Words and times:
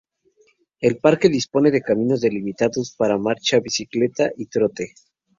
El 0.79 0.97
parque 0.97 1.29
dispone 1.29 1.69
de 1.69 1.83
caminos 1.83 2.21
delimitados 2.21 2.95
para 2.97 3.19
marcha, 3.19 3.59
bicicleta 3.59 4.31
y 4.35 4.47
trote. 4.47 4.95